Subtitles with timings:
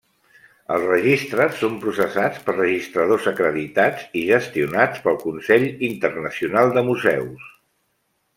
[0.75, 7.47] Els registres són processats per registradors acreditats i gestionats pel Consell Internacional de Museus.